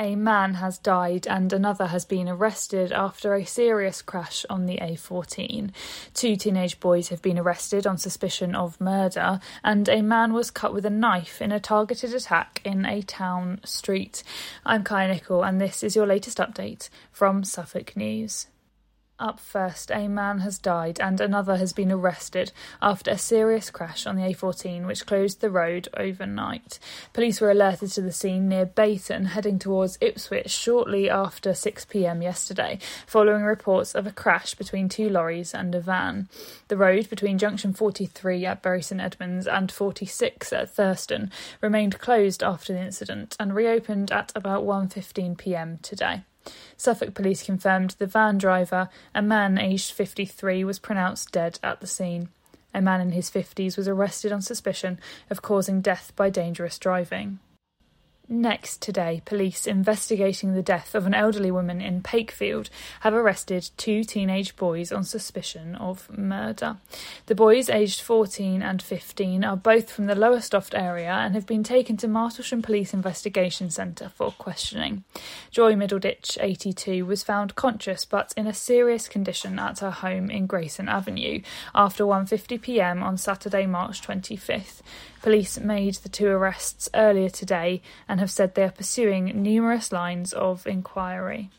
[0.00, 4.78] A man has died and another has been arrested after a serious crash on the
[4.78, 5.72] A14.
[6.14, 10.72] Two teenage boys have been arrested on suspicion of murder, and a man was cut
[10.72, 14.22] with a knife in a targeted attack in a town street.
[14.64, 18.46] I'm Kaya Nicol, and this is your latest update from Suffolk News.
[19.20, 24.06] Up first, a man has died and another has been arrested after a serious crash
[24.06, 26.78] on the A14 which closed the road overnight.
[27.12, 32.78] Police were alerted to the scene near Beyton heading towards Ipswich shortly after 6pm yesterday,
[33.06, 36.30] following reports of a crash between two lorries and a van.
[36.68, 41.30] The road between junction 43 at Bury St Edmunds and 46 at Thurston
[41.60, 46.22] remained closed after the incident and reopened at about 1.15pm today.
[46.76, 51.86] Suffolk police confirmed the van driver, a man aged 53, was pronounced dead at the
[51.86, 52.28] scene.
[52.72, 57.40] A man in his 50s was arrested on suspicion of causing death by dangerous driving.
[58.32, 62.70] Next today, police investigating the death of an elderly woman in Pakefield
[63.00, 66.76] have arrested two teenage boys on suspicion of murder.
[67.26, 71.64] The boys, aged 14 and 15, are both from the Lowestoft area and have been
[71.64, 75.02] taken to Martlesham Police Investigation Centre for questioning.
[75.50, 80.46] Joy Middleditch, 82, was found conscious but in a serious condition at her home in
[80.46, 81.42] Grayson Avenue
[81.74, 84.82] after 1.50pm on Saturday, March 25th.
[85.22, 90.32] Police made the two arrests earlier today and have said they are pursuing numerous lines
[90.32, 91.50] of inquiry.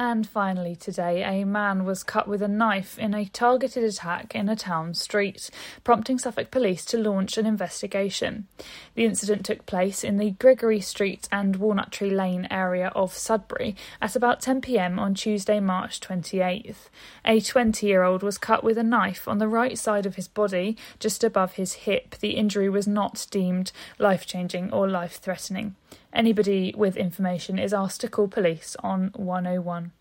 [0.00, 4.48] And finally, today, a man was cut with a knife in a targeted attack in
[4.48, 5.50] a town street,
[5.82, 8.46] prompting Suffolk Police to launch an investigation.
[8.94, 13.74] The incident took place in the Gregory Street and Walnut Tree Lane area of Sudbury
[14.00, 16.90] at about 10 pm on Tuesday, March 28th.
[17.24, 20.28] A 20 year old was cut with a knife on the right side of his
[20.28, 22.14] body, just above his hip.
[22.20, 25.74] The injury was not deemed life changing or life threatening.
[26.12, 29.92] Anybody with information is asked to call police on 101.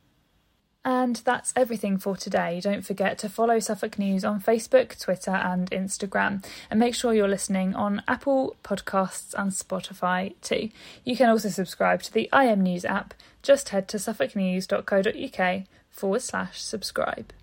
[0.88, 2.61] And that's everything for today.
[2.61, 6.45] Don't forget to follow Suffolk News on Facebook, Twitter, and Instagram.
[6.72, 10.69] And make sure you're listening on Apple Podcasts and Spotify too.
[11.03, 13.13] You can also subscribe to the IM News app.
[13.44, 17.34] Just head to suffolknews.co.uk forward slash subscribe.